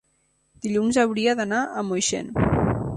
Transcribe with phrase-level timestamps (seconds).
[0.63, 2.35] Dilluns hauria d'anar a Moixent.